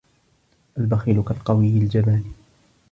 [0.77, 2.25] الْبَخِيلُ كَالْقَوِيِّ الْجَبَانِ